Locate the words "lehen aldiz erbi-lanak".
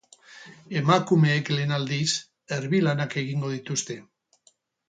1.57-3.19